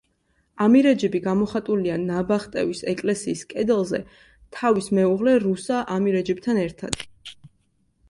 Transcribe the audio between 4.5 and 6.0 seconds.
თავის მეუღლე რუსა